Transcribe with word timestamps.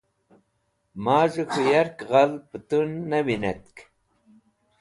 Maz̃hẽ 1.03 1.47
k̃hũ 1.51 1.63
yark 1.71 1.97
ghal 2.09 2.31
pẽtũn 2.49 2.89
ne 3.09 3.19
winetk. 3.25 3.77